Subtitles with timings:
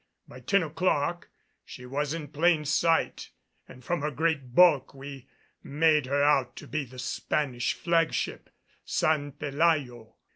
[0.27, 1.29] By ten o'clock
[1.63, 3.29] she was in plain sight
[3.67, 5.27] and from her great bulk we
[5.61, 8.49] made her out to be the Spanish flag ship
[8.83, 10.15] San Pelayo.